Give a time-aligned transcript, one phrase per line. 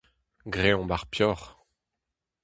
[0.53, 1.47] Greomp ar peoc'h.